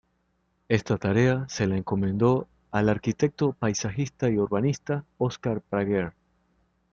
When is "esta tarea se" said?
0.67-1.67